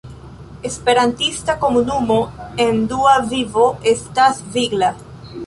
La 0.03 0.61
esperantista 0.69 1.55
komunumo 1.65 2.17
en 2.65 2.81
Dua 2.95 3.13
Vivo 3.35 3.69
estas 3.95 4.43
vigla. 4.59 4.93